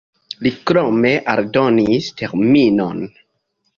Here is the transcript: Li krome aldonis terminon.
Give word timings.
Li 0.45 0.51
krome 0.69 1.11
aldonis 1.33 2.09
terminon. 2.23 3.05